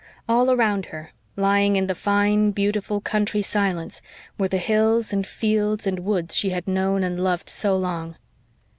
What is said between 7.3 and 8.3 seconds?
so long.